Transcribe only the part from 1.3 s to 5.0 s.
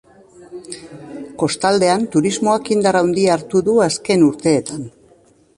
Kostaldean turismoak indar handia hartu du azken urteetan.